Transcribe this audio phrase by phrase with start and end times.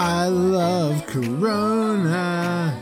[0.00, 2.78] I love Corona.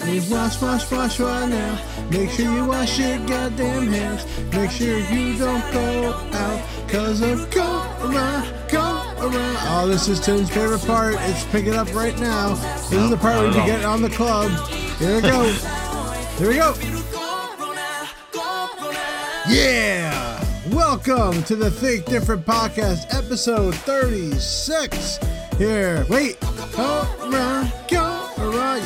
[0.00, 2.08] Please wash, wash, wash right now.
[2.10, 4.24] Make sure you wash your goddamn hands.
[4.50, 9.56] Make sure you don't go out because of Corona, Corona.
[9.68, 11.16] Oh, this is Tim's favorite part.
[11.18, 12.54] It's picking up right now.
[12.54, 14.50] This is the part where you get on the club.
[14.96, 15.44] Here we go.
[16.38, 16.74] Here we go.
[19.46, 20.42] Yeah!
[20.70, 25.27] Welcome to the Think Different Podcast, episode 36.
[25.58, 26.38] Here, wait.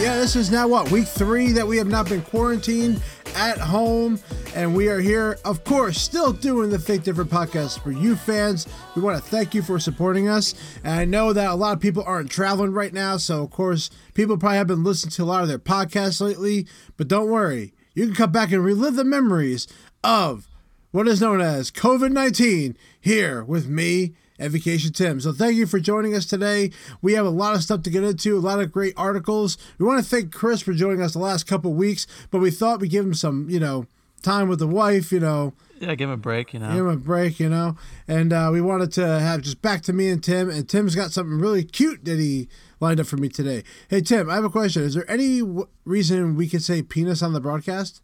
[0.00, 0.90] Yeah, this is now what?
[0.90, 3.02] Week three that we have not been quarantined
[3.36, 4.18] at home.
[4.54, 8.66] And we are here, of course, still doing the Think Different podcast for you fans.
[8.96, 10.54] We want to thank you for supporting us.
[10.82, 13.18] And I know that a lot of people aren't traveling right now.
[13.18, 16.66] So, of course, people probably have been listening to a lot of their podcasts lately.
[16.96, 19.68] But don't worry, you can come back and relive the memories
[20.02, 20.48] of
[20.90, 25.20] what is known as COVID 19 here with me and Vacation Tim.
[25.20, 26.70] So thank you for joining us today.
[27.00, 29.56] We have a lot of stuff to get into, a lot of great articles.
[29.78, 32.80] We want to thank Chris for joining us the last couple weeks, but we thought
[32.80, 33.86] we'd give him some, you know,
[34.22, 35.52] time with the wife, you know.
[35.80, 36.68] Yeah, give him a break, you know.
[36.68, 37.76] Give him a break, you know.
[38.06, 40.48] And uh, we wanted to have just back to me and Tim.
[40.48, 43.64] And Tim's got something really cute that he lined up for me today.
[43.88, 44.82] Hey, Tim, I have a question.
[44.84, 48.00] Is there any w- reason we could say penis on the broadcast?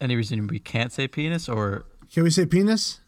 [0.00, 3.00] Any reason we can't say penis or Can we say penis?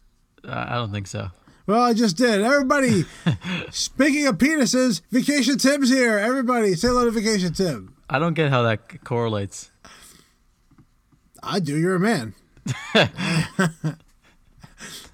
[0.45, 1.29] uh, I don't think so.
[1.67, 2.43] Well, I just did.
[2.43, 3.05] Everybody,
[3.71, 6.19] speaking of penises, Vacation Tim's here.
[6.19, 7.97] Everybody, say hello to Vacation Tim.
[8.11, 9.71] I don't get how that correlates.
[11.43, 11.79] I do.
[11.79, 12.35] You're a man.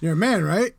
[0.01, 0.73] You're a man, right?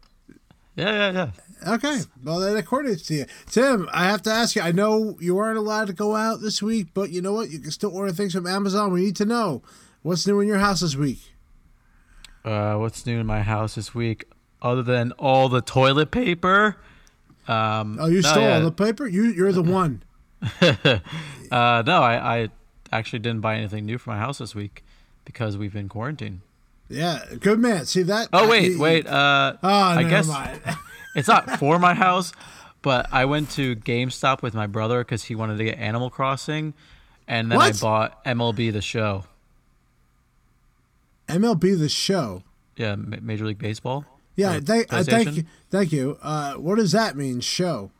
[0.76, 1.30] Yeah, yeah, yeah.
[1.74, 2.00] Okay.
[2.22, 3.26] Well, that according to you.
[3.50, 4.62] Tim, I have to ask you.
[4.62, 7.50] I know you aren't allowed to go out this week, but you know what?
[7.50, 8.92] You can still order things from Amazon.
[8.92, 9.62] We need to know
[10.02, 11.32] what's new in your house this week.
[12.44, 14.26] Uh, what's new in my house this week
[14.62, 16.78] other than all the toilet paper?
[17.48, 18.56] Um, Oh, you no, stole yeah.
[18.56, 19.08] all the paper?
[19.08, 20.04] You, you're the one.
[20.62, 21.00] uh,
[21.52, 22.50] no, I, I
[22.92, 24.84] actually didn't buy anything new for my house this week
[25.26, 26.42] because we've been quarantined.
[26.90, 27.86] Yeah, good man.
[27.86, 28.28] See that?
[28.34, 29.08] Oh wait, wait.
[29.08, 30.30] Uh, Oh, I guess
[31.16, 32.34] it's not for my house,
[32.82, 36.74] but I went to GameStop with my brother because he wanted to get Animal Crossing,
[37.28, 39.26] and then I bought MLB The Show.
[41.28, 42.44] MLB the show.
[42.76, 44.04] Yeah, Major League Baseball.
[44.36, 46.18] Yeah, Uh, thank, uh, thank you, thank you.
[46.22, 47.40] Uh, what does that mean?
[47.42, 47.92] Show?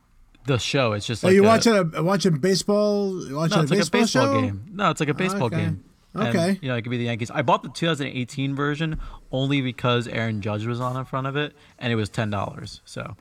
[0.46, 0.92] The show.
[0.92, 3.14] It's just Are like you a, watching a watching baseball?
[3.30, 4.40] Watching No, it's a like baseball, a baseball show?
[4.40, 4.64] game.
[4.72, 5.56] No, it's like a baseball okay.
[5.56, 5.84] game.
[6.14, 6.58] And, Okay.
[6.60, 7.30] you know, it could be the Yankees.
[7.30, 8.98] I bought the 2018 version
[9.30, 12.80] only because Aaron Judge was on in front of it, and it was ten dollars.
[12.84, 13.14] So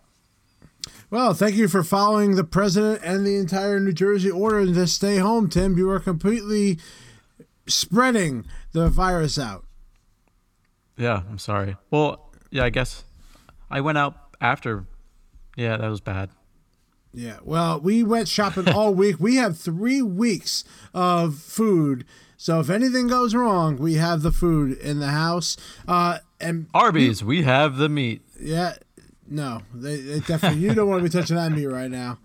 [1.11, 5.17] Well, thank you for following the president and the entire New Jersey order to stay
[5.17, 5.77] home, Tim.
[5.77, 6.79] You are completely
[7.67, 9.63] spreading the virus out.
[10.97, 11.77] yeah, I'm sorry.
[11.91, 13.03] Well, yeah, I guess
[13.69, 14.85] I went out after.
[15.55, 16.29] Yeah, that was bad.
[17.13, 17.37] Yeah.
[17.43, 19.19] Well, we went shopping all week.
[19.19, 20.63] We have three weeks
[20.93, 22.05] of food.
[22.37, 25.57] So if anything goes wrong, we have the food in the house.
[25.87, 28.21] Uh, and Arby's, we have the meat.
[28.39, 28.73] Yeah,
[29.31, 30.59] no, they, they definitely.
[30.59, 32.19] You don't want to be touching that meat right now,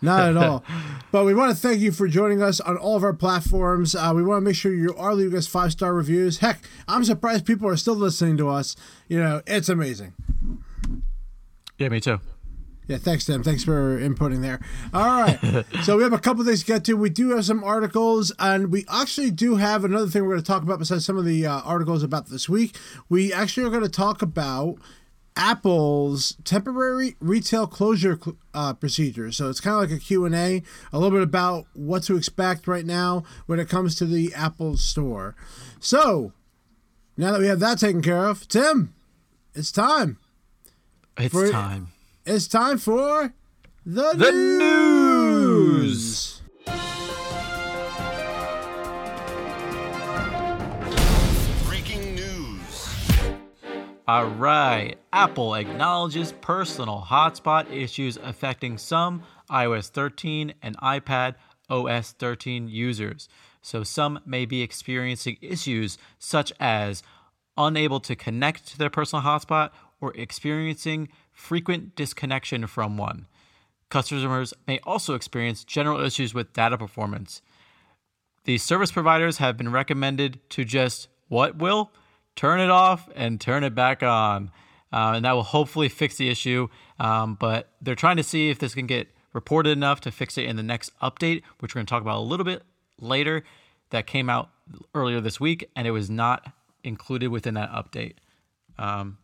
[0.00, 0.64] not at all.
[1.12, 3.94] But we want to thank you for joining us on all of our platforms.
[3.94, 6.38] Uh, we want to make sure you are leaving us five star reviews.
[6.38, 8.74] Heck, I'm surprised people are still listening to us.
[9.06, 10.14] You know, it's amazing.
[11.78, 12.20] Yeah, me too.
[12.88, 13.42] Yeah, thanks, Tim.
[13.42, 14.60] Thanks for inputting there.
[14.94, 15.64] All right.
[15.82, 16.94] so we have a couple things to get to.
[16.94, 20.46] We do have some articles, and we actually do have another thing we're going to
[20.46, 22.78] talk about besides some of the uh, articles about this week.
[23.10, 24.78] We actually are going to talk about
[25.36, 29.30] Apple's temporary retail closure cl- uh, procedure.
[29.30, 32.86] So it's kind of like a Q&A, a little bit about what to expect right
[32.86, 35.36] now when it comes to the Apple store.
[35.78, 36.32] So
[37.16, 38.94] now that we have that taken care of, Tim,
[39.54, 40.18] it's time.
[41.18, 41.88] It's For- time.
[42.24, 43.32] It's time for
[43.84, 45.86] the, The news.
[45.86, 46.35] Breaking
[54.08, 54.96] All right.
[55.12, 61.34] Apple acknowledges personal hotspot issues affecting some iOS 13 and iPad
[61.68, 63.28] OS 13 users.
[63.62, 67.02] So some may be experiencing issues such as
[67.56, 69.70] unable to connect to their personal hotspot
[70.00, 73.26] or experiencing frequent disconnection from one.
[73.88, 77.42] Customers may also experience general issues with data performance.
[78.44, 81.90] These service providers have been recommended to just what will
[82.36, 84.50] turn it off and turn it back on,
[84.92, 86.68] uh, and that will hopefully fix the issue.
[87.00, 90.44] Um, but they're trying to see if this can get reported enough to fix it
[90.44, 92.62] in the next update, which we're going to talk about a little bit
[93.00, 93.42] later.
[93.90, 94.50] That came out
[94.94, 96.52] earlier this week, and it was not
[96.82, 98.14] included within that update.
[98.78, 99.18] Um,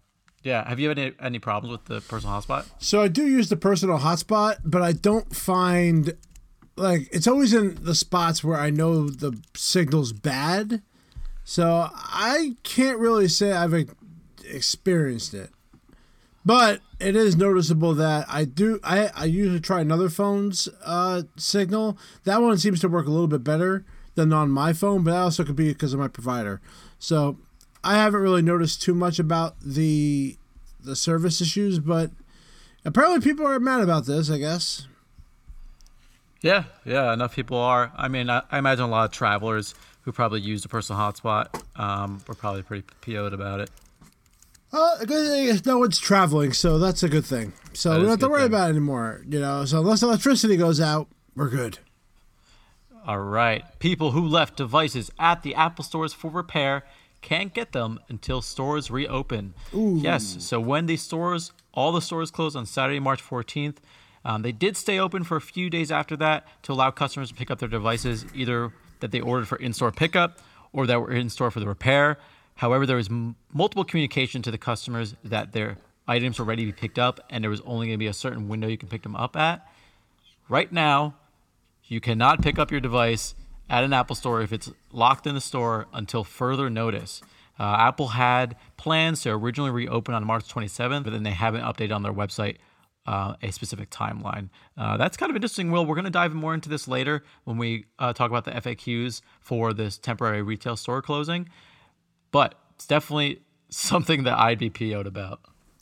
[0.45, 0.69] Yeah.
[0.69, 2.67] Have you had any, any problems with the personal hotspot?
[2.79, 6.17] So I do use the personal hotspot, but I don't find
[6.77, 10.83] like it's always in the spots where I know the signal's bad.
[11.45, 13.75] So I can't really say I've
[14.45, 15.51] experienced it.
[16.45, 21.97] But it is noticeable that I do I, I usually try another phone's uh, signal.
[22.25, 23.85] That one seems to work a little bit better
[24.15, 26.61] than on my phone, but that also could be because of my provider.
[26.99, 27.39] So
[27.85, 30.37] I haven't really noticed too much about the
[30.81, 32.11] the service issues, but
[32.85, 34.29] apparently people are mad about this.
[34.29, 34.89] I guess.
[36.41, 37.93] Yeah, yeah, enough people are.
[37.97, 41.47] I mean, I, I imagine a lot of travelers who probably used a personal hotspot
[41.79, 43.71] um, were probably pretty PO'd about it.
[44.73, 47.53] Uh, the good thing is no one's traveling, so that's a good thing.
[47.75, 48.47] So That we don't have to worry thing.
[48.49, 49.23] about it anymore.
[49.29, 51.79] You know, so unless electricity goes out, we're good.
[53.07, 53.65] All right.
[53.81, 56.85] People who left devices at the Apple stores for repair
[57.21, 59.55] can't get them until stores reopen.
[59.73, 60.37] Yes.
[60.41, 63.77] So when the stores, all the stores closed on Saturday, March 14th,
[64.25, 67.35] um, they did stay open for a few days after that to allow customers to
[67.35, 68.73] pick up their devices either
[69.03, 70.39] that they ordered for in-store pickup
[70.73, 72.19] or that were in store for the repair.
[72.55, 75.77] However, there was m- multiple communication to the customers that their
[76.09, 78.15] items were ready to be picked up, and there was only going to be a
[78.15, 79.67] certain window you can pick them up at.
[80.49, 81.15] Right now,
[81.85, 83.35] you cannot pick up your device
[83.69, 87.23] at an Apple store if it's locked in the store until further notice.
[87.59, 91.95] Uh, Apple had plans to originally reopen on March 27th, but then they haven't updated
[91.95, 92.57] on their website
[93.07, 94.49] uh, a specific timeline.
[94.77, 95.85] Uh, that's kind of interesting, Will.
[95.85, 99.23] We're going to dive more into this later when we uh, talk about the FAQs
[99.41, 101.49] for this temporary retail store closing.
[102.31, 105.41] But it's definitely something that I'd be PO'd about.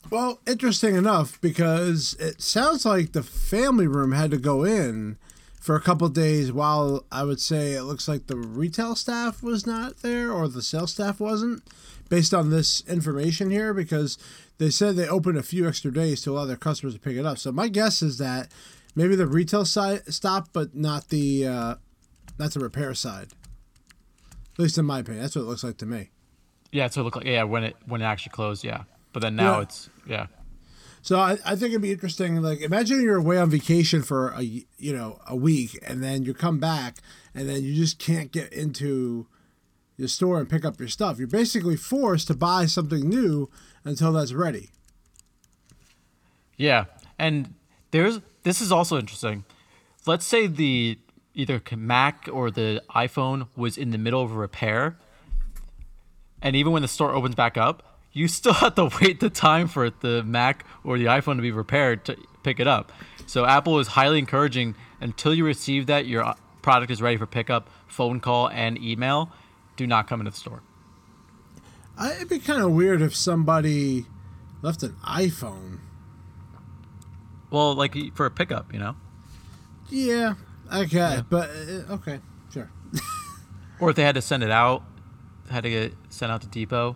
[0.09, 5.17] Well, interesting enough because it sounds like the family room had to go in
[5.59, 9.67] for a couple days while I would say it looks like the retail staff was
[9.67, 11.61] not there or the sales staff wasn't
[12.11, 14.17] based on this information here because
[14.57, 17.25] they said they opened a few extra days to allow their customers to pick it
[17.25, 17.37] up.
[17.37, 18.51] So my guess is that
[18.95, 21.75] maybe the retail side stopped but not the uh,
[22.37, 23.29] not the repair side.
[24.53, 26.09] At least in my opinion, that's what it looks like to me.
[26.73, 28.83] Yeah, so it looked like yeah when it when it actually closed, yeah.
[29.13, 29.61] But then now Yeah.
[29.61, 30.27] it's yeah.
[31.03, 32.35] So I, I think it'd be interesting.
[32.43, 36.33] Like, imagine you're away on vacation for a you know a week, and then you
[36.33, 36.97] come back,
[37.33, 39.27] and then you just can't get into
[40.01, 41.19] your store and pick up your stuff.
[41.19, 43.49] You're basically forced to buy something new
[43.85, 44.71] until that's ready.
[46.57, 46.85] Yeah,
[47.17, 47.53] and
[47.91, 49.45] there's this is also interesting.
[50.05, 50.97] Let's say the
[51.33, 54.97] either Mac or the iPhone was in the middle of a repair,
[56.41, 59.67] and even when the store opens back up, you still have to wait the time
[59.67, 62.91] for the Mac or the iPhone to be repaired to pick it up.
[63.27, 67.69] So Apple is highly encouraging until you receive that your product is ready for pickup,
[67.87, 69.31] phone call and email,
[69.75, 70.61] do not come into the store.
[71.97, 74.05] I, it'd be kind of weird if somebody
[74.61, 75.79] left an iPhone.
[77.49, 78.95] Well, like for a pickup, you know,
[79.89, 80.35] Yeah,
[80.73, 82.19] okay, but uh, okay,
[82.53, 82.69] sure.
[83.79, 84.83] or if they had to send it out,
[85.49, 86.95] had to get sent out to depot.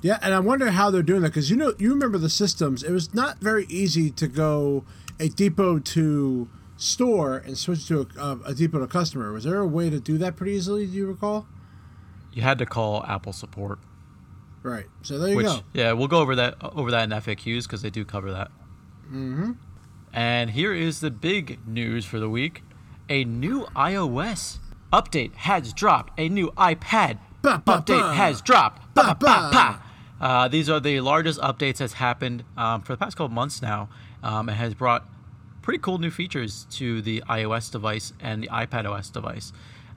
[0.00, 2.82] Yeah, and I wonder how they're doing that because you know you remember the systems.
[2.84, 4.84] It was not very easy to go
[5.18, 9.32] a depot to store and switch to a, uh, a depot to customer.
[9.32, 10.86] Was there a way to do that pretty easily?
[10.86, 11.46] Do you recall?
[12.34, 13.78] You had to call Apple support.
[14.62, 14.86] Right.
[15.02, 15.60] So there you Which go.
[15.72, 18.48] yeah, we'll go over that over that in FAQs because they do cover that.
[19.06, 19.52] Mm-hmm.
[20.12, 22.62] And here is the big news for the week:
[23.08, 24.58] a new iOS
[24.92, 26.18] update has dropped.
[26.18, 28.14] A new iPad Ba, ba, update ba.
[28.14, 28.94] has dropped.
[28.94, 29.82] Ba, Ba, ba.
[30.20, 33.88] Uh, these are the largest updates that's happened um, for the past couple months now.
[34.22, 35.06] Um, it has brought
[35.60, 39.52] pretty cool new features to the iOS device and the iPad OS device.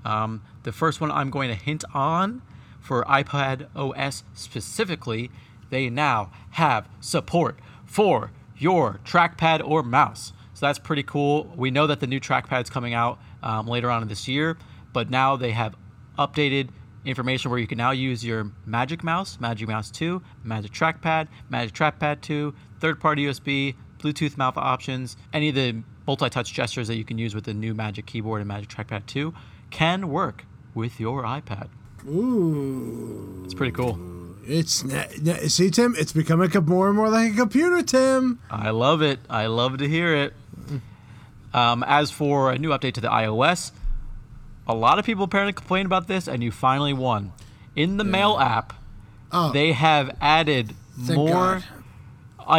[0.08, 2.42] Um, the first one I'm going to hint on
[2.80, 5.30] for iPad OS specifically,
[5.70, 10.32] they now have support for your trackpad or mouse.
[10.54, 11.52] So that's pretty cool.
[11.58, 14.58] We know that the new trackpad's coming out um, later on in this year,
[14.94, 15.76] but now they have
[16.18, 16.70] updated
[17.04, 21.76] information where you can now use your Magic Mouse, Magic Mouse 2, Magic Trackpad, Magic
[21.76, 26.96] Trackpad 2, third party USB, Bluetooth mouth options, any of the multi touch gestures that
[26.96, 29.34] you can use with the new Magic Keyboard and Magic Trackpad 2
[29.72, 31.70] can work with your iPad.
[32.08, 34.00] Ooh, It's pretty cool.
[34.46, 34.84] it's
[35.54, 35.96] see Tim.
[35.98, 38.40] It's becoming more and more like a computer, Tim.
[38.50, 39.20] I love it.
[39.30, 40.34] I love to hear it.
[41.54, 43.72] Um, as for a new update to the iOS,
[44.68, 47.32] a lot of people apparently complain about this, and you finally won.
[47.76, 48.74] In the Mail app,
[49.32, 51.64] Oh, they have added Thank more God.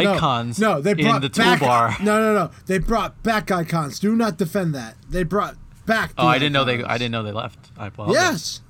[0.03, 1.99] no, icons No, they in brought the back, toolbar.
[2.03, 2.51] No, no, no.
[2.67, 3.99] They brought back icons.
[3.99, 4.95] Do not defend that.
[5.09, 5.55] They brought
[5.89, 6.13] back.
[6.17, 6.81] Oh, I didn't know they.
[6.83, 7.59] I didn't know they left.
[7.77, 8.61] I apologize.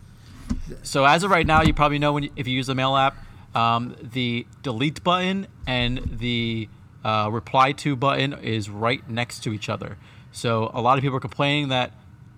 [0.68, 0.80] Yes.
[0.82, 2.96] So as of right now, you probably know when you, if you use the Mail
[2.96, 3.16] app,
[3.56, 6.70] Um, the delete button and the
[7.04, 9.98] uh, reply to button is right next to each other.
[10.32, 11.92] So a lot of people are complaining that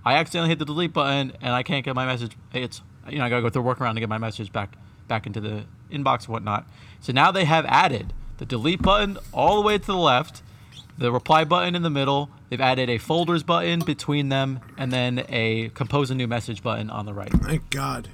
[0.06, 2.38] I accidentally hit the delete button and I can't get my message.
[2.54, 4.78] It's you know I gotta go through a workaround to get my message back
[5.10, 6.66] back into the inbox and whatnot.
[7.02, 10.42] So now they have added the delete button all the way to the left,
[11.02, 12.30] the reply button in the middle.
[12.50, 16.90] They've added a folders button between them, and then a compose a new message button
[16.90, 17.32] on the right.
[17.32, 18.10] Thank God.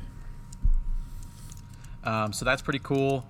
[2.04, 3.26] Um, so that's pretty cool.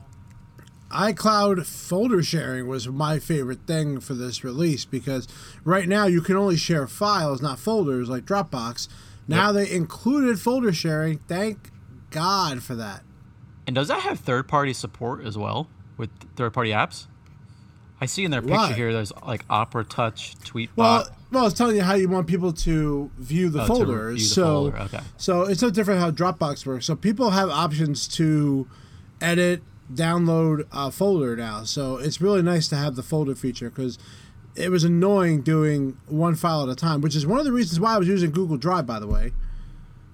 [0.91, 5.27] iCloud folder sharing was my favorite thing for this release because
[5.65, 8.87] right now you can only share files, not folders like Dropbox.
[9.27, 9.55] Now Yep.
[9.55, 11.17] they included folder sharing.
[11.27, 11.71] Thank
[12.11, 13.03] God for that.
[13.65, 17.07] And does that have third party support as well with third party apps?
[17.99, 18.73] I see in their picture Why?
[18.73, 20.69] here there's like Opera Touch, Tweetbot.
[20.75, 24.17] Well, well, it's telling you how you want people to view the Oh, folders.
[24.17, 24.99] view the so, folder, okay.
[25.17, 26.85] so it's no different how Dropbox works.
[26.85, 28.67] So people have options to
[29.19, 29.61] edit,
[29.93, 31.63] download a folder now.
[31.63, 33.97] So it's really nice to have the folder feature because
[34.55, 37.79] it was annoying doing one file at a time, which is one of the reasons
[37.79, 39.33] why I was using Google Drive, by the way,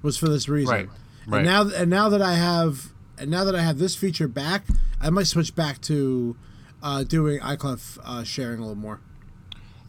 [0.01, 0.73] was for this reason.
[0.73, 0.89] Right,
[1.27, 1.37] right.
[1.39, 4.63] And now, and now that I have, and now that I have this feature back,
[5.01, 6.35] I might switch back to
[6.83, 8.99] uh, doing iCloud uh, sharing a little more.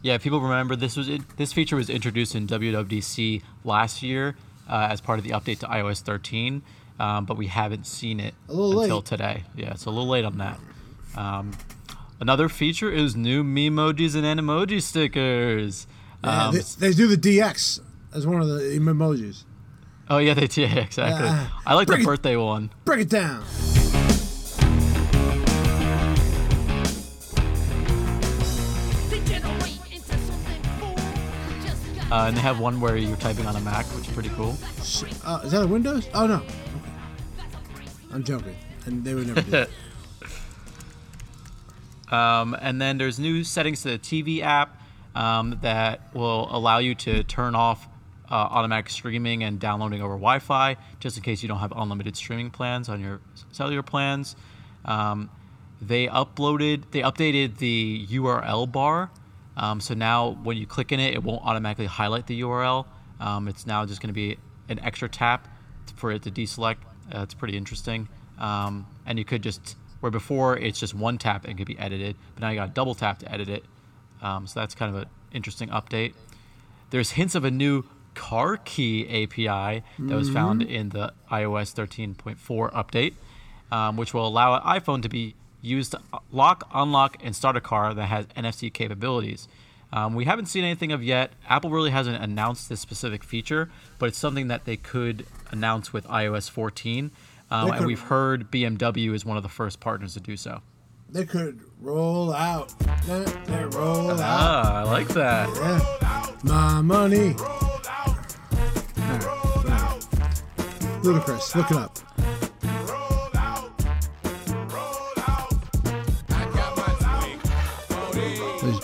[0.01, 4.35] Yeah, if people remember this was this feature was introduced in WWDC last year
[4.69, 6.61] uh, as part of the update to iOS 13,
[6.99, 9.05] um, but we haven't seen it until late.
[9.05, 9.43] today.
[9.55, 10.59] Yeah, it's a little late on that.
[11.15, 11.51] Um,
[12.19, 15.87] another feature is new memojis and emoji stickers.
[16.23, 17.79] Yeah, Um, they, they do the DX
[18.13, 19.43] as one of the emojis.
[20.09, 21.27] oh yeah, they yeah exactly.
[21.65, 22.69] I like the Bring it- birthday one.
[22.85, 23.43] Break it down.
[32.11, 34.55] Uh, and they have one where you're typing on a Mac, which is pretty cool.
[35.23, 36.07] Uh, is that a Windows?
[36.13, 36.35] Oh no.
[36.35, 37.89] Okay.
[38.13, 38.55] I'm joking.
[38.85, 39.69] And they would never do that.
[42.09, 44.79] Um, and then there's new settings to the TV app
[45.15, 47.87] um, that will allow you to turn off
[48.29, 52.51] uh, automatic streaming and downloading over Wi-Fi, just in case you don't have unlimited streaming
[52.51, 53.21] plans on your
[53.51, 54.35] cellular plans.
[54.85, 55.29] Um,
[55.81, 59.09] they uploaded, they updated the URL bar,
[59.57, 62.85] um, so now when you click in it, it won't automatically highlight the URL.
[63.19, 64.37] Um, it's now just going to be
[64.69, 65.47] an extra tap
[65.95, 66.77] for it to deselect.
[67.13, 68.07] Uh, it's pretty interesting.
[68.37, 72.15] Um, and you could just where before it's just one tap and could be edited,
[72.35, 73.63] but now you got a double tap to edit it.
[74.21, 76.13] Um, so that's kind of an interesting update.
[76.89, 82.71] There's hints of a new car key API that was found in the iOS 13.4
[82.73, 83.13] update,
[83.71, 85.35] um, which will allow an iPhone to be
[85.65, 85.99] used to
[86.31, 89.47] lock, unlock, and start a car that has NFC capabilities.
[89.91, 91.31] Um, we haven't seen anything of yet.
[91.47, 96.05] Apple really hasn't announced this specific feature, but it's something that they could announce with
[96.07, 97.11] iOS 14.
[97.51, 100.61] Um, They and we've heard BMW is one of the first partners to do so.
[101.09, 102.73] They could roll out.
[103.07, 104.19] Let roll out.
[104.19, 105.49] Ah, I like that.
[105.55, 106.31] Yeah.
[106.43, 107.35] My money.
[111.03, 111.55] Ludicrous.
[111.55, 111.99] Look it up.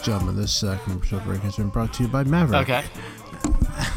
[0.02, 2.70] Gentlemen, this uh, commercial break has been brought to you by Maverick.
[2.70, 2.84] Okay.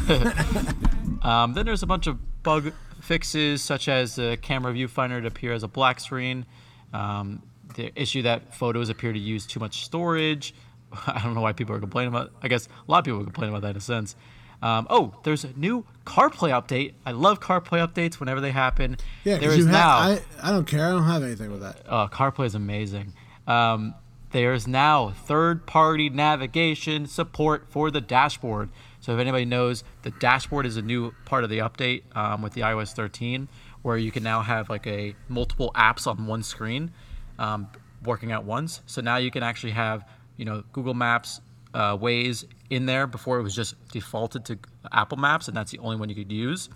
[1.21, 2.71] um, then there's a bunch of bug
[3.01, 6.45] fixes, such as the camera viewfinder to appear as a black screen.
[6.93, 7.41] Um,
[7.75, 10.53] the issue that photos appear to use too much storage.
[11.07, 12.31] I don't know why people are complaining about.
[12.41, 14.15] I guess a lot of people are complaining about that in a sense.
[14.61, 16.93] Um, oh, there's a new CarPlay update.
[17.05, 18.97] I love CarPlay updates whenever they happen.
[19.23, 20.01] Yeah, there is you now.
[20.01, 20.25] have.
[20.41, 20.85] I, I don't care.
[20.85, 21.81] I don't have anything with that.
[21.87, 23.13] Oh, CarPlay is amazing.
[23.47, 23.93] Um,
[24.35, 28.69] there's now third-party navigation support for the dashboard.
[28.99, 32.51] So if anybody knows, the dashboard is a new part of the update um, with
[32.51, 33.47] the iOS 13,
[33.81, 36.91] where you can now have like a multiple apps on one screen
[37.39, 37.69] um,
[38.03, 38.81] working at once.
[38.87, 41.39] So now you can actually have, you know, Google Maps,
[41.73, 43.07] uh, Waze in there.
[43.07, 44.59] Before it was just defaulted to
[44.91, 46.67] Apple Maps, and that's the only one you could use.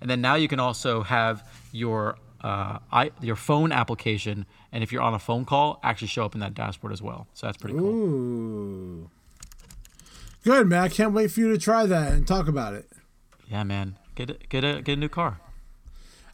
[0.00, 4.92] And then now you can also have your uh, I, your phone application, and if
[4.92, 7.26] you're on a phone call, actually show up in that dashboard as well.
[7.34, 7.86] So that's pretty cool.
[7.86, 9.10] Ooh.
[10.44, 10.82] Good, man.
[10.82, 12.88] I can't wait for you to try that and talk about it.
[13.50, 15.40] Yeah, man, get a, get a get a new car.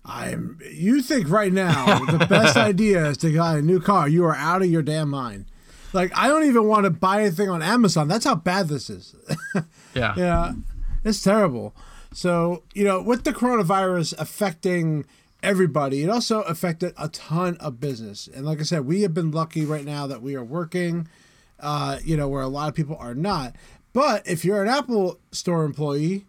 [0.04, 0.59] I'm.
[0.71, 4.09] You think right now the best idea is to buy a new car?
[4.09, 5.47] You are out of your damn mind.
[5.92, 8.09] Like I don't even want to buy anything on Amazon.
[8.09, 9.14] That's how bad this is.
[9.94, 10.52] Yeah, yeah,
[11.04, 11.75] it's terrible.
[12.14, 15.04] So you know, with the coronavirus affecting
[15.43, 18.29] everybody, it also affected a ton of business.
[18.33, 21.09] And like I said, we have been lucky right now that we are working.
[21.61, 23.55] Uh, you know, where a lot of people are not.
[23.93, 26.25] But if you're an Apple Store employee,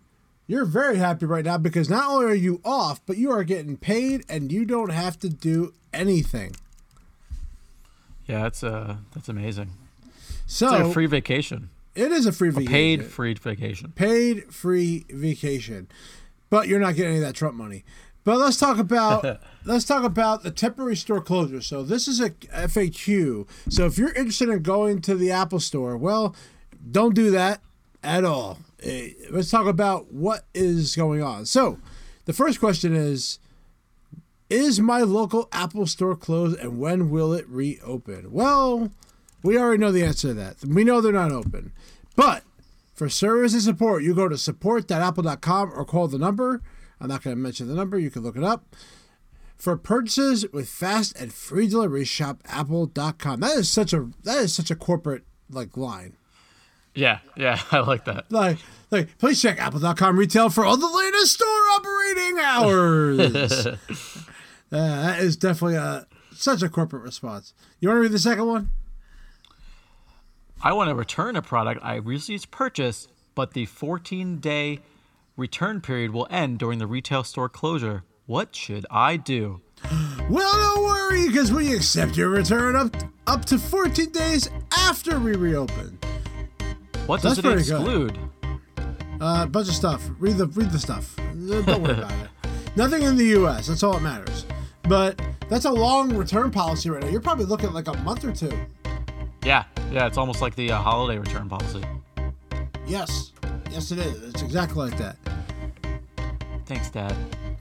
[0.45, 3.75] you're very happy right now because not only are you off, but you are getting
[3.75, 6.55] paid and you don't have to do anything.
[8.27, 9.71] Yeah, that's uh that's amazing.
[10.45, 12.71] So It's like a free vacation, it is a free vacation.
[12.71, 13.91] paid free vacation.
[13.95, 15.87] paid free vacation,
[16.49, 17.83] but you're not getting any of that Trump money.
[18.23, 21.61] But let's talk about let's talk about the temporary store closure.
[21.61, 23.47] So this is a FAQ.
[23.69, 26.35] So if you're interested in going to the Apple Store, well,
[26.89, 27.61] don't do that
[28.03, 28.59] at all.
[28.81, 31.45] Eh, Let's talk about what is going on.
[31.45, 31.79] So
[32.25, 33.39] the first question is.
[34.49, 38.31] Is my local Apple store closed and when will it reopen?
[38.31, 38.91] Well,
[39.41, 40.57] we already know the answer to that.
[40.63, 41.71] We know they're not open.
[42.15, 42.43] But
[42.93, 46.61] for service and support, you go to support.apple.com or call the number.
[47.03, 48.77] I'm not going to mention the number, you can look it up.
[49.57, 53.41] For purchases with fast and free delivery, shop apple.com.
[53.41, 56.15] That is such a that is such a corporate like line.
[56.95, 58.31] Yeah, yeah, I like that.
[58.31, 58.57] Like
[58.89, 63.67] like please check apple.com retail for all the latest store operating hours.
[63.67, 63.77] uh,
[64.71, 67.53] that is definitely a such a corporate response.
[67.81, 68.71] You want to read the second one?
[70.61, 74.79] I want to return a product I recently purchased, but the 14 day
[75.35, 78.03] return period will end during the retail store closure.
[78.25, 79.61] What should I do?
[80.29, 82.95] Well, don't worry, because we accept your return up
[83.27, 85.99] up to 14 days after we reopen.
[87.07, 88.17] What does That's it exclude?
[89.19, 90.01] Uh, bunch of stuff.
[90.19, 91.13] Read the read the stuff.
[91.17, 92.29] Don't worry about it.
[92.77, 93.67] Nothing in the U.S.
[93.67, 94.45] That's all that matters.
[94.83, 97.09] But that's a long return policy right now.
[97.09, 98.57] You're probably looking at like a month or two.
[99.43, 101.83] Yeah, yeah, it's almost like the uh, holiday return policy.
[102.87, 103.32] Yes,
[103.73, 104.21] yes, it is.
[104.23, 105.17] It's exactly like that.
[106.65, 107.15] Thanks, Dad.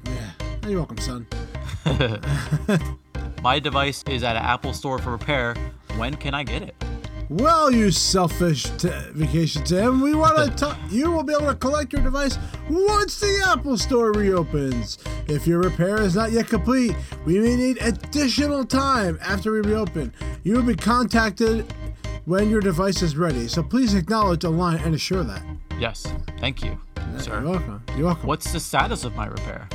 [0.04, 1.26] Yeah, you're welcome, son.
[3.42, 5.56] My device is at an Apple store for repair.
[5.96, 6.74] When can I get it?
[7.28, 11.54] Well, you selfish t- vacation Tim, we want to tell you will be able to
[11.54, 12.38] collect your device
[12.68, 14.98] once the Apple Store reopens.
[15.28, 20.12] If your repair is not yet complete, we may need additional time after we reopen.
[20.42, 21.72] You will be contacted
[22.26, 23.48] when your device is ready.
[23.48, 25.42] So please acknowledge online and assure that.
[25.82, 26.06] Yes,
[26.38, 26.80] thank you,
[27.18, 27.40] sir.
[27.40, 27.82] You're welcome.
[27.96, 28.28] You're welcome.
[28.28, 29.68] What's the status of my repair?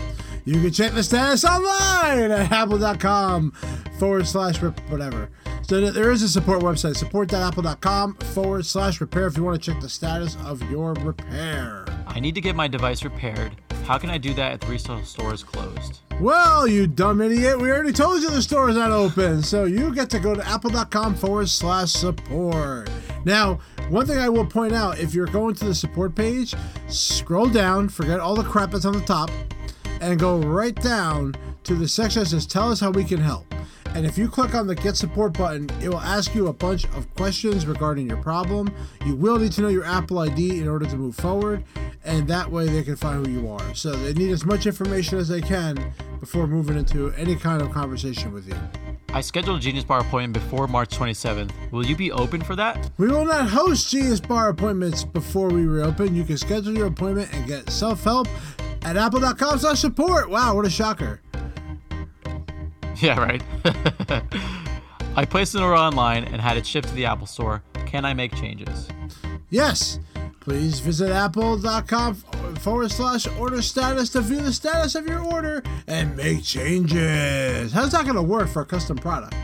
[0.46, 3.52] You can check the status online at apple.com
[4.00, 5.30] forward slash rep- whatever.
[5.64, 9.82] So there is a support website, support.apple.com forward slash repair if you want to check
[9.82, 11.84] the status of your repair.
[12.08, 13.58] I need to get my device repaired.
[13.84, 16.00] How can I do that if the retail store is closed?
[16.22, 19.94] Well, you dumb idiot, we already told you the store is not open, so you
[19.94, 22.90] get to go to apple.com forward slash support.
[23.28, 23.60] Now,
[23.90, 26.56] one thing I will point out if you're going to the support page,
[26.88, 29.30] scroll down, forget all the crap that's on the top,
[30.00, 31.36] and go right down
[31.66, 33.46] to the section that says Tell us how we can help.
[33.96, 36.86] And if you click on the Get Support button, it will ask you a bunch
[36.86, 38.74] of questions regarding your problem.
[39.06, 41.66] You will need to know your Apple ID in order to move forward,
[42.06, 43.76] and that way they can find who you are.
[43.76, 47.72] So they need as much information as they can before moving into any kind of
[47.72, 48.97] conversation with you.
[49.10, 51.52] I scheduled a Genius Bar appointment before March 27th.
[51.72, 52.92] Will you be open for that?
[52.98, 56.16] We will not host Genius Bar appointments before we reopen.
[56.16, 58.28] You can schedule your appointment and get self-help
[58.84, 60.30] at apple.com slash support.
[60.30, 61.22] Wow, what a shocker.
[63.00, 63.44] Yeah, right.
[65.16, 67.62] I placed an order online and had it shipped to the Apple Store.
[67.86, 68.88] Can I make changes?
[69.52, 70.00] Yes.
[70.48, 72.16] Please visit apple.com
[72.62, 77.74] forward slash order status to view the status of your order and make changes.
[77.74, 79.36] How's that going to work for a custom product?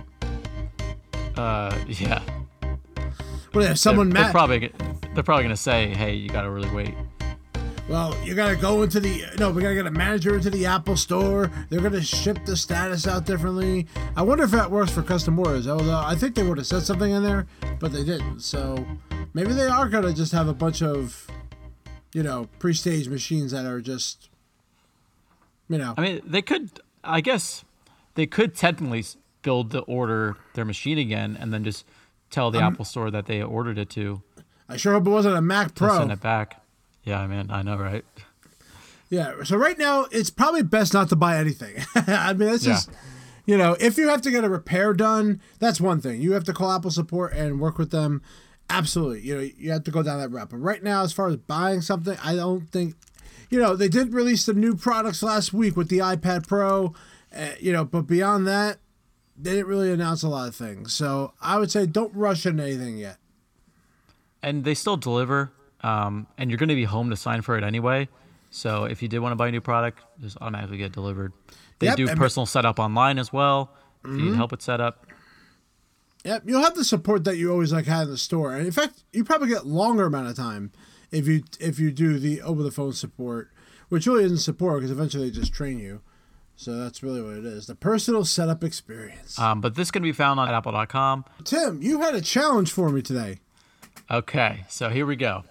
[1.35, 2.23] Uh, yeah.
[3.53, 4.71] Well, if someone they're, they're probably
[5.13, 6.95] they're probably gonna say, "Hey, you gotta really wait."
[7.89, 10.49] well, you got to go into the, no, we got to get a manager into
[10.49, 11.51] the Apple store.
[11.69, 13.87] They're going to ship the status out differently.
[14.15, 15.67] I wonder if that works for custom orders.
[15.67, 17.45] Although I think they would have said something in there,
[17.79, 18.39] but they didn't.
[18.39, 18.85] So
[19.33, 21.27] maybe they are going to just have a bunch of,
[22.13, 24.29] you know, pre-staged machines that are just,
[25.69, 25.93] you know.
[25.97, 26.69] I mean, they could.
[27.03, 27.65] I guess
[28.15, 29.03] they could technically
[29.41, 31.85] build the order their machine again and then just
[32.29, 34.21] tell the Apple Store that they ordered it to
[34.69, 35.97] I sure hope it wasn't a Mac Pro.
[35.97, 36.61] send it back.
[37.03, 38.05] Yeah, I mean, I know, right?
[39.09, 39.43] Yeah.
[39.43, 41.75] So right now, it's probably best not to buy anything.
[41.95, 42.73] I mean, that's Yeah.
[42.73, 42.89] just,
[43.45, 46.21] you know, if you have to get a repair done, that's one thing.
[46.21, 48.21] You have to call Apple support and work with them.
[48.69, 49.21] Absolutely.
[49.21, 50.49] You know, you have to go down that route.
[50.49, 52.95] But right now, as far as buying something, I don't think,
[53.49, 56.93] you know, they did release some new products last week with the iPad Pro,
[57.35, 58.79] uh, you know, but beyond that,
[59.37, 60.93] they didn't really announce a lot of things.
[60.93, 63.17] So I would say don't rush into anything yet.
[64.41, 68.09] And they still deliver, um, and you're gonna be home to sign for it anyway.
[68.49, 71.33] So if you did want to buy a new product, just automatically get delivered.
[71.79, 73.71] They Yep, do personal setup online as well.
[74.05, 75.07] If you need help with setup,
[76.23, 78.71] Yep, you'll have the support that you always like had in the store, and in
[78.71, 80.71] fact, you probably get longer amount of time
[81.11, 83.51] if you if you do the over the phone support,
[83.89, 86.01] which really isn't support because eventually they just train you.
[86.55, 87.65] So that's really what it is.
[87.67, 89.37] The personal setup experience.
[89.39, 91.25] Um, but this can be found on apple.com.
[91.43, 93.39] Tim, you had a challenge for me today.
[94.09, 95.43] Okay, so here we go.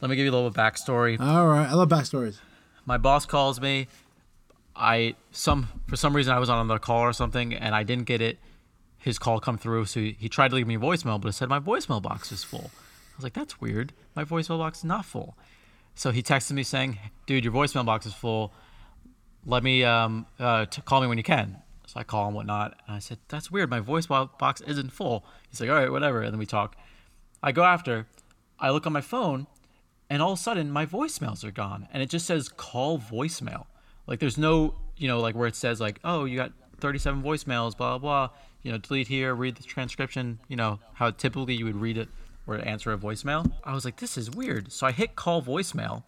[0.00, 1.20] Let me give you a little backstory.
[1.20, 1.68] All right.
[1.68, 2.38] I love backstories.
[2.84, 3.86] my boss calls me
[4.74, 8.04] i some for some reason i was on another call or something and i didn't
[8.04, 8.38] get it
[9.00, 11.32] his call come through so he, he tried to leave me a voicemail but it
[11.32, 12.70] said my voicemail box is full.
[12.74, 13.92] I was like that's weird.
[14.14, 15.36] My voicemail box is not full.
[15.94, 18.52] So he texted me saying dude your voicemail box is full.
[19.46, 21.56] Let me um uh t- call me when you can.
[21.86, 23.70] So i call and whatnot and i said that's weird.
[23.70, 25.24] My voicemail box isn't full.
[25.48, 26.22] He's like all right whatever.
[26.22, 26.76] And then we talk.
[27.42, 28.06] I go after
[28.58, 29.46] i look on my phone
[30.10, 33.64] and all of a sudden my voicemails are gone and it just says call voicemail.
[34.06, 37.76] Like there's no you know like where it says like oh you got 37 voicemails
[37.76, 41.64] blah blah blah you know delete here read the transcription you know how typically you
[41.64, 42.08] would read it
[42.50, 43.50] or answer a voicemail.
[43.64, 44.72] I was like this is weird.
[44.72, 46.02] So i hit call voicemail.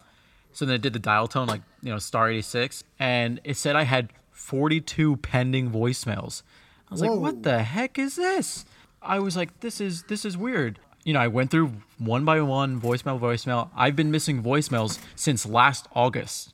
[0.51, 3.75] So then it did the dial tone like you know star 86 and it said
[3.75, 6.43] i had 42 pending voicemails.
[6.89, 7.13] I was Whoa.
[7.13, 8.65] like what the heck is this?
[9.01, 10.79] I was like this is this is weird.
[11.03, 13.69] You know i went through one by one voicemail voicemail.
[13.75, 16.53] I've been missing voicemails since last august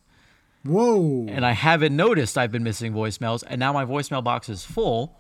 [0.70, 1.26] Whoa.
[1.28, 5.20] and I haven't noticed I've been missing voicemails, and now my voicemail box is full.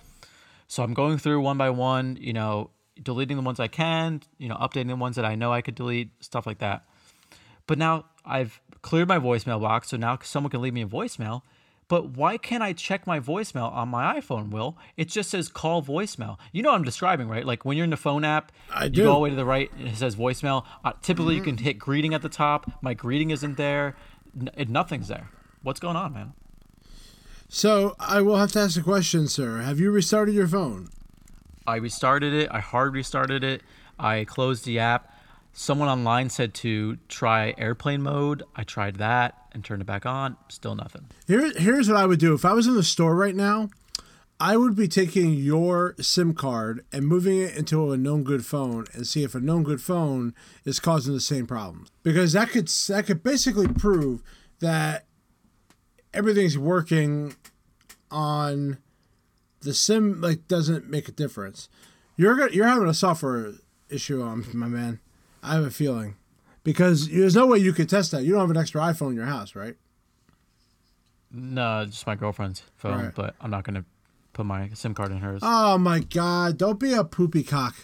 [0.67, 2.69] So I'm going through one by one, you know,
[3.01, 5.75] deleting the ones I can, you know, updating the ones that I know I could
[5.75, 6.85] delete, stuff like that.
[7.65, 11.41] But now I've cleared my voicemail box, so now someone can leave me a voicemail.
[11.87, 14.77] But why can't I check my voicemail on my iPhone, Will?
[14.95, 16.37] It just says call voicemail.
[16.51, 17.43] You know what I'm describing, right?
[17.43, 19.03] Like when you're in the phone app, I you do.
[19.05, 20.65] go all the way to the right, and it says voicemail.
[20.85, 22.71] Uh, typically, you can hit greeting at the top.
[22.83, 23.95] My greeting isn't there.
[24.39, 25.29] N- nothing's there.
[25.61, 26.33] What's going on, man?
[27.49, 29.57] So I will have to ask a question, sir.
[29.61, 30.89] Have you restarted your phone?
[31.65, 32.49] I restarted it.
[32.51, 33.61] I hard restarted it.
[33.99, 35.13] I closed the app.
[35.51, 38.43] Someone online said to try airplane mode.
[38.55, 40.37] I tried that and turned it back on.
[40.47, 41.07] Still nothing.
[41.27, 42.33] Here, here's what I would do.
[42.33, 43.69] If I was in the store right now,
[44.39, 48.85] I would be taking your SIM card and moving it into a known good phone
[48.93, 51.91] and see if a known good phone is causing the same problems.
[52.03, 54.23] Because that could that could basically prove
[54.59, 55.05] that
[56.13, 57.35] everything's working
[58.11, 58.77] on
[59.61, 61.69] the SIM like doesn't make a difference.
[62.17, 63.53] You're you're having a software
[63.89, 64.99] issue, um, my man.
[65.41, 66.15] I have a feeling
[66.63, 68.23] because there's no way you could test that.
[68.23, 69.75] You don't have an extra iPhone in your house, right?
[71.31, 73.15] No, just my girlfriend's phone, Right.
[73.15, 73.85] but I'm not gonna
[74.33, 75.41] put my SIM card in hers.
[75.43, 77.75] Oh my god, don't be a poopy cock.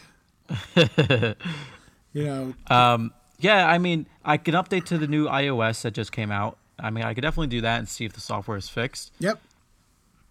[0.76, 6.12] you know, Um, yeah, I mean, I can update to the new iOS that just
[6.12, 6.58] came out.
[6.80, 9.12] I mean, I could definitely do that and see if the software is fixed.
[9.20, 9.40] yep.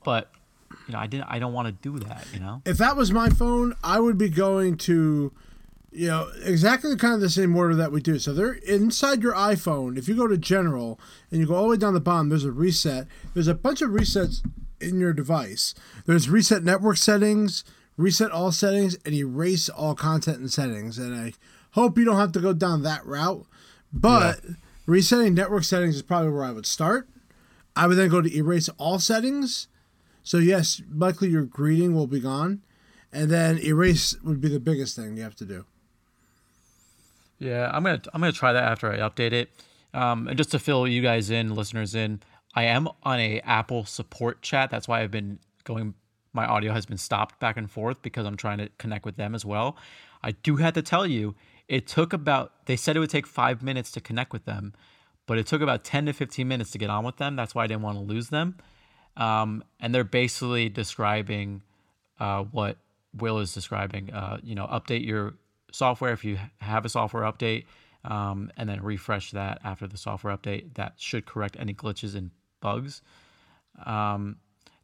[0.05, 0.31] But
[0.87, 1.27] you know, I didn't.
[1.29, 2.27] I don't want to do that.
[2.33, 2.63] You know.
[2.67, 5.33] If that was my phone, I would be going to
[5.95, 8.19] you know, exactly kind of the same order that we do.
[8.19, 9.97] So they're inside your iPhone.
[9.97, 10.99] If you go to general
[11.31, 13.07] and you go all the way down the bottom, there's a reset.
[13.33, 14.45] There's a bunch of resets
[14.81, 15.73] in your device.
[16.05, 17.63] There's reset network settings,
[17.97, 20.99] reset all settings, and erase all content and settings.
[20.99, 21.33] And I
[21.71, 23.47] hope you don't have to go down that route.
[23.93, 24.41] But
[24.87, 27.09] resetting network settings is probably where I would start.
[27.77, 29.69] I would then go to erase all settings.
[30.23, 32.63] So yes, likely your greeting will be gone.
[33.13, 35.65] And then erase would be the biggest thing you have to do.
[37.39, 39.51] Yeah, I'm gonna I'm gonna try that after I update it.
[39.93, 42.21] Um, and just to fill you guys in, listeners in,
[42.55, 44.71] I am on a Apple support chat.
[44.71, 45.95] That's why I've been going.
[46.33, 49.35] My audio has been stopped back and forth because I'm trying to connect with them
[49.37, 49.77] as well.
[50.23, 51.37] I do have to tell you,
[51.69, 52.67] it took about.
[52.67, 54.75] They said it would take five minutes to connect with them,
[55.27, 57.37] but it took about ten to fifteen minutes to get on with them.
[57.37, 58.57] That's why I didn't want to lose them.
[59.17, 61.63] Um, and they're basically describing
[62.19, 62.77] uh, what
[63.17, 64.13] Will is describing.
[64.13, 65.35] Uh, you know, update your
[65.73, 67.65] software if you have a software update,
[68.05, 70.75] um, and then refresh that after the software update.
[70.75, 73.03] That should correct any glitches and bugs.
[73.87, 74.37] Um,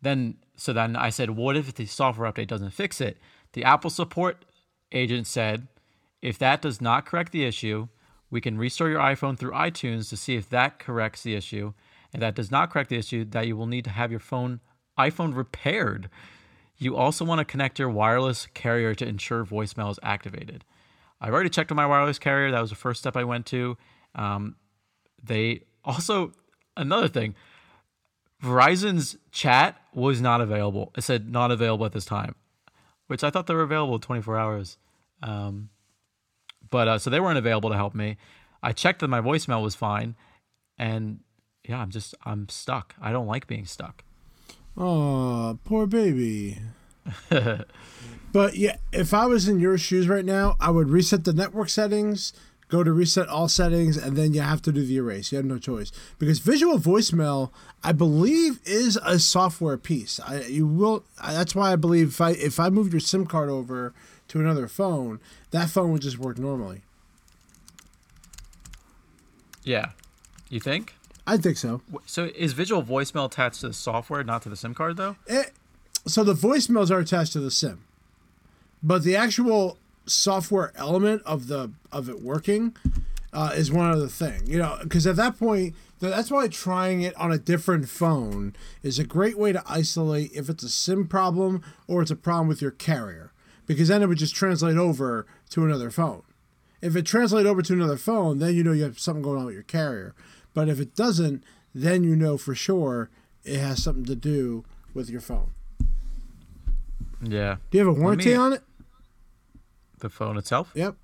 [0.03, 3.19] then, so then I said, what if the software update doesn't fix it?
[3.53, 4.45] The Apple support
[4.93, 5.69] agent said,
[6.23, 7.89] if that does not correct the issue,
[8.31, 11.73] we can restore your iPhone through iTunes to see if that corrects the issue.
[12.13, 14.61] And that does not correct the issue, that you will need to have your phone
[14.99, 16.11] iPhone repaired.
[16.77, 20.65] You also want to connect your wireless carrier to ensure voicemail is activated.
[21.21, 22.51] I've already checked with my wireless carrier.
[22.51, 23.77] That was the first step I went to.
[24.15, 24.57] Um,
[25.23, 26.33] they also
[26.77, 27.35] another thing.
[28.43, 30.93] Verizon's chat was not available.
[30.97, 32.35] It said not available at this time,
[33.07, 34.79] which I thought they were available 24 hours.
[35.23, 35.69] Um,
[36.71, 38.17] but uh, so they weren't available to help me.
[38.63, 40.17] I checked that my voicemail was fine,
[40.79, 41.21] and
[41.69, 42.95] yeah, I'm just I'm stuck.
[43.01, 44.05] I don't like being stuck.
[44.77, 46.59] Oh, poor baby.
[48.33, 51.69] but yeah, if I was in your shoes right now, I would reset the network
[51.69, 52.33] settings,
[52.69, 55.33] go to reset all settings, and then you have to do the erase.
[55.33, 57.51] You have no choice because visual voicemail,
[57.83, 60.21] I believe, is a software piece.
[60.21, 61.05] I you will.
[61.21, 63.93] I, that's why I believe if I if I moved your SIM card over
[64.31, 66.83] to another phone, that phone would just work normally.
[69.63, 69.91] Yeah.
[70.49, 70.95] You think?
[71.27, 71.83] I think so.
[72.07, 75.17] So is visual voicemail attached to the software, not to the SIM card though?
[75.27, 75.53] It,
[76.07, 77.85] so the voicemails are attached to the SIM,
[78.83, 82.75] but the actual software element of the of it working
[83.33, 84.47] uh, is one other thing.
[84.47, 88.55] You know, because at that point, th- that's why trying it on a different phone
[88.83, 92.49] is a great way to isolate if it's a SIM problem or it's a problem
[92.49, 93.30] with your carrier,
[93.71, 96.23] because then it would just translate over to another phone.
[96.83, 99.45] If it translates over to another phone, then you know you have something going on
[99.45, 100.13] with your carrier.
[100.53, 103.11] But if it doesn't, then you know for sure
[103.45, 105.53] it has something to do with your phone.
[107.23, 107.59] Yeah.
[107.71, 108.63] Do you have a warranty me- on it?
[110.01, 110.73] The phone itself?
[110.75, 110.97] Yep.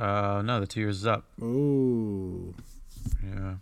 [0.00, 1.26] Uh, no, the two years is up.
[1.42, 2.54] Ooh.
[3.22, 3.56] Yeah.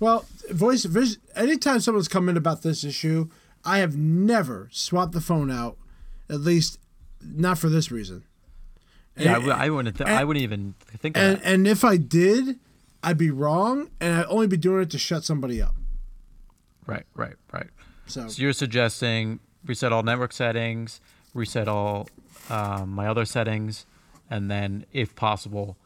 [0.00, 3.28] Well, voice vis- anytime someone's come in about this issue,
[3.62, 5.76] I have never swapped the phone out.
[6.30, 6.78] At least,
[7.34, 8.24] not for this reason.
[9.18, 9.96] Yeah, I, And- I wouldn't.
[9.96, 11.44] Th- and- I wouldn't even think And that.
[11.46, 12.58] and if I did,
[13.02, 15.74] I'd be wrong, and I'd only be doing it to shut somebody up.
[16.86, 17.68] Right, right, right.
[18.06, 21.00] So, So you're suggesting reset all network settings,
[21.34, 22.08] reset all
[22.50, 23.86] um, my other settings,
[24.30, 25.76] and then, if possible,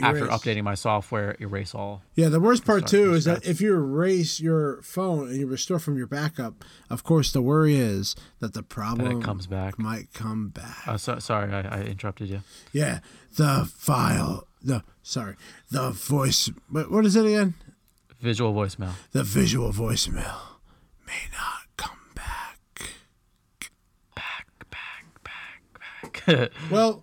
[0.00, 2.02] after updating my software, erase all.
[2.14, 5.78] yeah, the worst part too is that if you erase your phone and you restore
[5.78, 9.78] from your backup, of course the worry is that the problem comes back.
[9.78, 10.86] might come back.
[10.88, 12.40] Uh, so, sorry, I, I interrupted you.
[12.72, 13.00] Yeah,
[13.36, 14.46] the file.
[14.64, 15.34] The sorry,
[15.70, 16.48] the voice.
[16.70, 17.54] What, what is it again?
[18.20, 18.92] Visual voicemail.
[19.10, 20.38] The visual voicemail
[21.04, 22.60] may not come back.
[24.14, 26.52] Back, back, back, back.
[26.70, 27.02] Well,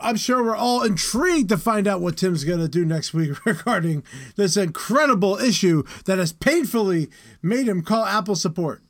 [0.00, 3.32] I'm sure we're all intrigued to find out what Tim's going to do next week
[3.44, 4.04] regarding
[4.36, 7.08] this incredible issue that has painfully
[7.42, 8.82] made him call Apple support.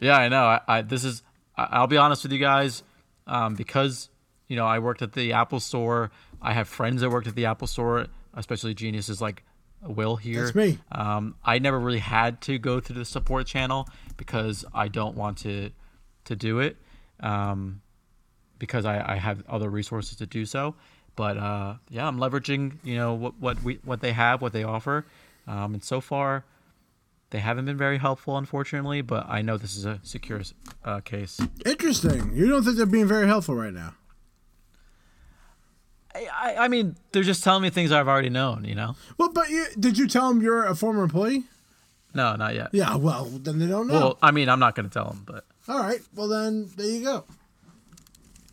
[0.00, 0.44] Yeah, I know.
[0.44, 1.22] I, I this is.
[1.56, 2.82] I'll be honest with you guys,
[3.26, 4.10] um, because
[4.46, 6.10] you know I worked at the Apple Store.
[6.42, 9.42] I have friends that worked at the Apple Store, especially geniuses like
[9.82, 10.44] Will here.
[10.44, 10.78] That's me.
[10.92, 15.38] Um, I never really had to go through the support channel because I don't want
[15.38, 15.70] to
[16.24, 16.76] to do it.
[17.20, 17.80] Um,
[18.58, 20.74] because I, I have other resources to do so.
[21.14, 24.64] But uh, yeah, I'm leveraging you know what what we what they have, what they
[24.64, 25.06] offer,
[25.46, 26.44] um, and so far
[27.30, 29.02] they haven't been very helpful, unfortunately.
[29.02, 30.42] But I know this is a secure
[30.84, 31.40] uh, case.
[31.64, 32.32] Interesting.
[32.34, 33.94] You don't think they're being very helpful right now?
[36.14, 38.64] I, I, I mean, they're just telling me things I've already known.
[38.64, 38.96] You know?
[39.18, 41.44] Well, but you, did you tell them you're a former employee?
[42.14, 42.70] No, not yet.
[42.72, 43.94] Yeah, well, then they don't know.
[43.94, 46.00] Well, I mean, I'm not going to tell them, but All right.
[46.14, 47.24] Well, then there you go.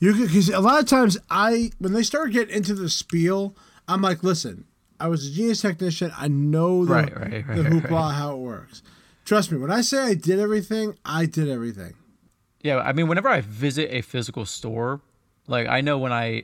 [0.04, 3.56] You because a lot of times I when they start getting into the spiel,
[3.88, 4.66] I'm like, listen,
[5.00, 6.12] I was a genius technician.
[6.18, 8.84] I know the, Right, right, right, the hoopla how it works.
[9.24, 11.94] Trust me, when I say I did everything, I did everything.
[12.60, 15.00] Yeah, I mean, whenever I visit a physical store,
[15.48, 16.44] like I know when I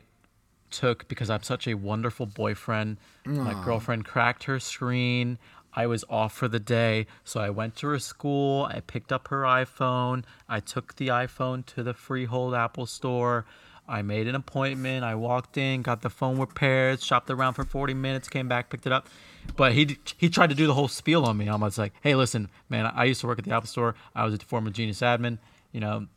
[0.72, 2.96] took because I'm such a wonderful boyfriend,
[3.26, 5.38] my girlfriend cracked her screen.
[5.74, 8.66] I was off for the day, so I went to her school.
[8.66, 10.24] I picked up her iPhone.
[10.48, 13.46] I took the iPhone to the Freehold Apple store.
[13.88, 15.04] I made an appointment.
[15.04, 18.86] I walked in, got the phone repaired, shopped around for 40 minutes, came back, picked
[18.86, 19.08] it up.
[19.56, 21.50] But he he tried to do the whole spiel on me.
[21.50, 22.86] I was like, "Hey, listen, man.
[22.86, 23.96] I used to work at the Apple Store.
[24.14, 25.40] I was a former Genius admin.
[25.72, 26.08] You know,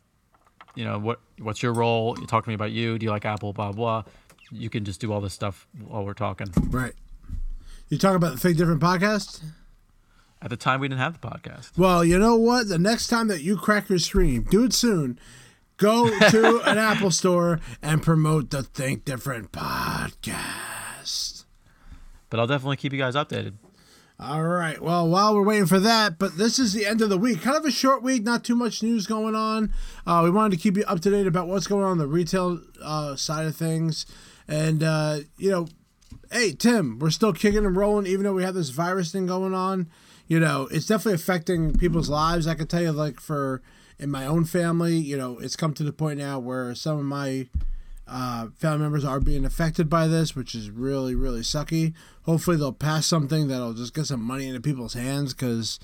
[0.75, 3.25] you know what what's your role you talk to me about you do you like
[3.25, 4.03] apple blah blah
[4.51, 6.93] you can just do all this stuff while we're talking Right.
[7.93, 9.43] You talk about the Think Different podcast?
[10.41, 12.67] at the time we didn't have the podcast Well, you know what?
[12.67, 15.19] The next time that you crack your screen, do it soon.
[15.77, 21.43] Go to an Apple store and promote the Think Different podcast.
[22.31, 23.53] but i'll definitely keep you guys updated
[24.19, 24.81] All right.
[24.81, 27.43] Well, while we're waiting for that, but this is the end of the week.
[27.43, 29.71] Kind of a short week, not too much news going on.
[30.07, 32.07] Uh, we wanted to keep you up to date about what's going on, on the
[32.07, 34.07] retail uh, side of things.
[34.47, 35.67] And, uh, you know,
[36.33, 39.53] hey, Tim, we're still kicking and rolling, even though we have this virus thing going
[39.53, 39.87] on.
[40.27, 42.47] You know, it's definitely affecting people's lives.
[42.47, 43.61] I can tell you, like, for
[43.99, 47.05] in my own family, you know, it's come to the point now where some of
[47.05, 47.47] my
[48.07, 51.93] uh, family members are being affected by this, which is really, really sucky.
[52.23, 55.79] Hopefully, they'll pass something that'll just get some money into people's hands because,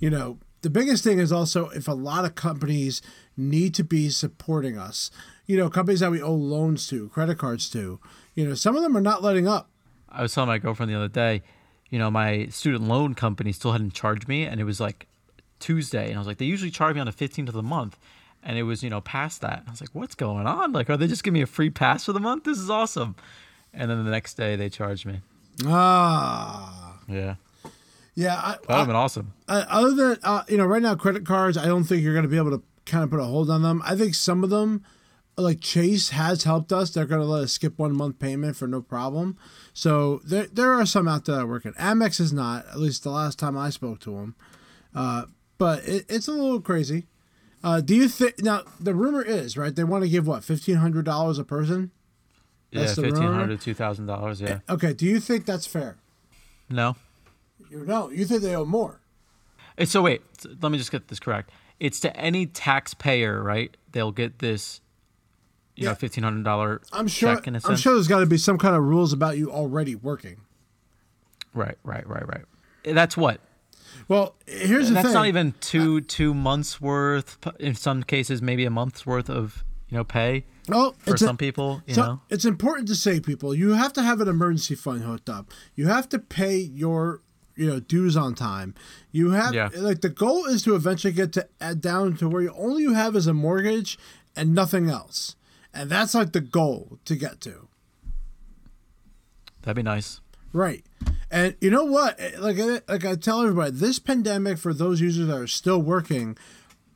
[0.00, 3.02] you know, the biggest thing is also if a lot of companies
[3.36, 5.12] need to be supporting us,
[5.46, 8.00] you know, companies that we owe loans to, credit cards to,
[8.34, 9.68] you know, some of them are not letting up.
[10.12, 11.42] I was telling my girlfriend the other day
[11.90, 15.06] you know my student loan company still hadn't charged me and it was like
[15.58, 17.98] tuesday and i was like they usually charge me on the 15th of the month
[18.42, 20.88] and it was you know past that and i was like what's going on like
[20.90, 23.14] are they just giving me a free pass for the month this is awesome
[23.74, 25.22] and then the next day they charged me.
[25.64, 27.36] Ah, Yeah,
[28.14, 28.34] yeah.
[28.36, 29.32] I, that would have been awesome.
[29.48, 32.24] uh, other than uh, you know, right now credit cards, I don't think you're going
[32.24, 33.80] to be able to kind of put a hold on them.
[33.84, 34.84] I think some of them,
[35.36, 36.90] like Chase, has helped us.
[36.90, 39.36] They're going to let us skip one month payment for no problem.
[39.72, 41.72] So there, there are some out there that are working.
[41.74, 42.66] Amex is not.
[42.68, 44.34] At least the last time I spoke to them.
[44.94, 45.24] Uh,
[45.58, 47.06] but it, it's a little crazy.
[47.64, 48.62] Uh, do you think now?
[48.80, 49.74] The rumor is right.
[49.74, 51.92] They want to give what fifteen hundred dollars a person.
[52.72, 54.40] Yeah, That's the fifteen hundred, two thousand dollars.
[54.40, 54.92] Yeah, Okay.
[54.92, 55.96] Do you think that's fair?
[56.68, 56.96] no.
[57.70, 59.00] You know, you think they owe more?
[59.78, 60.20] Eh, So wait,
[60.60, 61.50] let me just get this correct.
[61.80, 63.74] It's to any taxpayer, right?
[63.92, 64.82] They'll get this,
[65.76, 65.90] you Yeah.
[65.90, 67.34] know, fifteen hundred dollar I'm sure.
[67.34, 67.80] check in a I'm sense.
[67.80, 70.36] sure there's got to be some kind of rules about you already working.
[71.54, 72.44] Right, right, right, right.
[72.84, 73.40] That's what.
[74.08, 74.94] Well, here's the thing.
[74.94, 75.14] That's thing.
[75.14, 77.38] not even two two months worth.
[77.60, 81.26] In some cases, maybe a month's worth of you know pay well, for it's a-
[81.26, 81.82] some people.
[81.86, 85.02] You so know, it's important to say, people, you have to have an emergency fund
[85.02, 85.50] hooked up.
[85.74, 87.20] You have to pay your
[87.54, 88.74] you know dues on time.
[89.12, 89.68] You have Yeah.
[89.76, 92.94] like the goal is to eventually get to add down to where you, all you
[92.94, 93.98] have is a mortgage
[94.34, 95.36] and nothing else,
[95.74, 97.68] and that's like the goal to get to.
[99.62, 100.20] that'd be nice.
[100.52, 100.84] Right.
[101.30, 102.16] And you know what?
[102.20, 105.80] Eh, like, I- like I tell everybody, this pandemic for those users that are still
[105.80, 106.36] working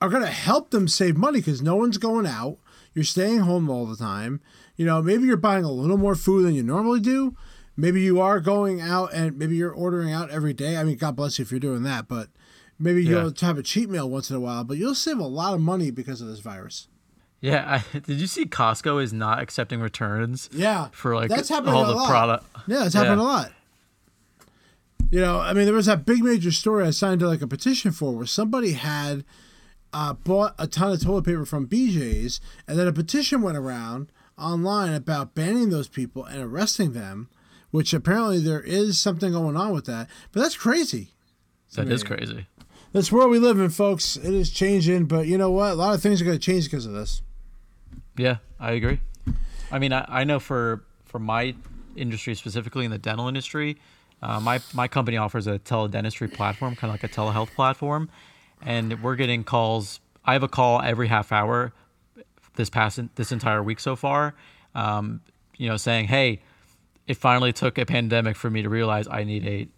[0.02, 2.58] are going to help them save money because no one's going out.
[2.92, 4.40] You're staying home all the time.
[4.76, 7.34] You know, maybe you're buying a little more food than you normally do.
[7.78, 10.76] Maybe you are going out and maybe you're ordering out every day.
[10.76, 12.28] I mean, God bless you if you're doing that, but
[12.78, 13.22] maybe Yeah.
[13.22, 14.64] you'll have a cheat meal once in a while.
[14.64, 16.88] But you'll save a lot of money because of this virus.
[17.46, 20.50] Yeah, I, did you see Costco is not accepting returns?
[20.52, 22.08] Yeah, for like that's happening all a the lot.
[22.08, 22.44] product.
[22.66, 23.24] Yeah, it's happened Yeah.
[23.24, 23.52] a lot.
[25.10, 27.46] You know, I mean, there was that big major story I signed to like a
[27.46, 29.24] petition for where somebody had
[29.92, 34.10] uh, bought a ton of toilet paper from BJ's, and then a petition went around
[34.36, 37.28] online about banning those people and arresting them,
[37.70, 40.08] which apparently there is something going on with that.
[40.32, 41.10] But that's crazy.
[41.76, 42.46] That is crazy.
[42.92, 45.04] This world we live in, folks, it is changing.
[45.06, 45.72] But you know what?
[45.72, 47.22] A lot of things are going to change because of this.
[48.16, 49.00] Yeah, I agree.
[49.70, 51.54] I mean, I, I know for for my
[51.96, 53.76] industry specifically in the dental industry,
[54.22, 58.08] uh, my my company offers a teledentistry platform, kind of like a telehealth platform,
[58.62, 60.00] and we're getting calls.
[60.24, 61.72] I have a call every half hour
[62.56, 64.34] this past this entire week so far.
[64.74, 65.20] Um,
[65.56, 66.40] you know, saying, "Hey,
[67.06, 69.68] it finally took a pandemic for me to realize I need a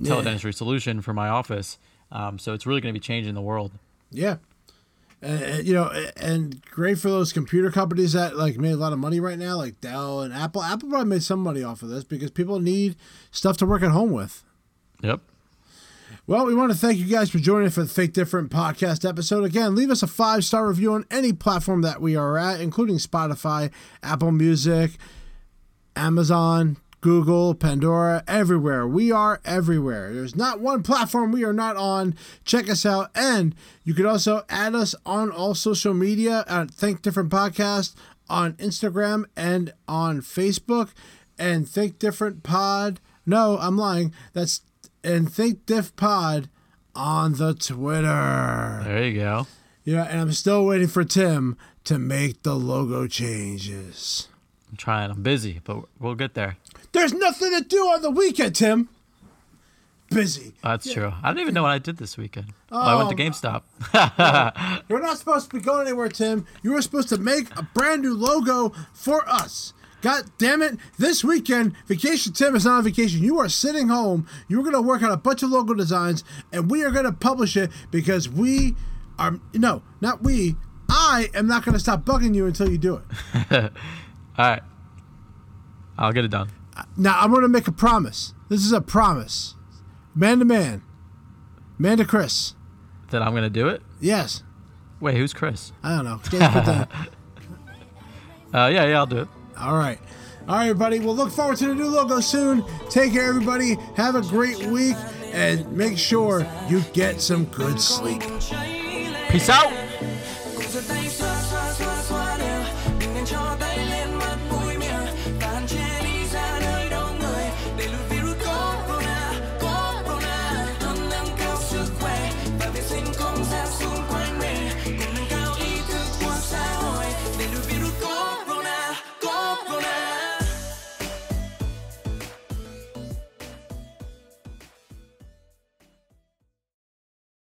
[0.00, 1.78] teledentistry solution for my office."
[2.12, 3.72] Um, so it's really going to be changing the world.
[4.10, 4.36] Yeah.
[5.24, 8.98] And, you know, and great for those computer companies that like made a lot of
[8.98, 10.62] money right now, like Dell and Apple.
[10.62, 12.96] Apple probably made some money off of this because people need
[13.30, 14.44] stuff to work at home with.
[15.02, 15.20] Yep.
[16.26, 19.44] Well, we want to thank you guys for joining for the Think Different podcast episode.
[19.44, 22.96] Again, leave us a five star review on any platform that we are at, including
[22.96, 23.70] Spotify,
[24.02, 24.92] Apple Music,
[25.96, 28.88] Amazon, Google, Pandora, everywhere.
[28.88, 30.14] We are everywhere.
[30.14, 32.14] There's not one platform we are not on.
[32.46, 33.10] Check us out.
[33.14, 37.94] And you could also add us on all social media at Think Different Podcast
[38.30, 40.92] on Instagram and on Facebook.
[41.38, 43.00] And Think Different Pod.
[43.26, 44.14] No, I'm lying.
[44.32, 44.62] That's
[45.04, 46.48] and Think Diff Pod
[46.94, 48.80] on the Twitter.
[48.82, 49.46] There you go.
[49.84, 54.28] Yeah, and I'm still waiting for Tim to make the logo changes.
[54.74, 55.08] I'm trying.
[55.12, 56.56] I'm busy, but we'll get there.
[56.90, 58.88] There's nothing to do on the weekend, Tim.
[60.10, 60.52] Busy.
[60.64, 61.12] That's true.
[61.22, 62.46] I don't even know what I did this weekend.
[62.72, 64.82] Oh, I went to Um, GameStop.
[64.88, 66.44] You're not supposed to be going anywhere, Tim.
[66.64, 69.74] You were supposed to make a brand new logo for us.
[70.02, 70.76] God damn it.
[70.98, 73.22] This weekend, Vacation Tim is not on vacation.
[73.22, 74.26] You are sitting home.
[74.48, 77.12] You're going to work on a bunch of logo designs, and we are going to
[77.12, 78.74] publish it because we
[79.20, 80.56] are, no, not we.
[80.88, 83.00] I am not going to stop bugging you until you do
[83.50, 83.72] it.
[84.38, 84.62] All right.
[85.98, 86.50] I'll get it done.
[86.96, 88.34] Now, I'm going to make a promise.
[88.48, 89.54] This is a promise.
[90.14, 90.82] Man to man.
[91.78, 92.54] Man to Chris.
[93.10, 93.82] Then I'm gonna do it.
[94.00, 94.42] Yes.
[95.00, 95.72] Wait, who's Chris?
[95.82, 96.16] I don't know.
[96.38, 96.88] That-
[98.54, 99.28] Uh, yeah, yeah, I'll do it.
[99.58, 99.98] All right.
[100.48, 101.00] All right, everybody.
[101.00, 102.64] We'll look forward to the new logo soon.
[102.88, 103.74] Take care, everybody.
[103.96, 104.94] Have a great week.
[105.32, 108.20] And make sure you get some good sleep.
[109.28, 109.72] Peace out.
[109.72, 109.83] So thanks for